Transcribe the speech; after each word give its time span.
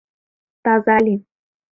Таза 0.63 0.97
лий! 1.05 1.19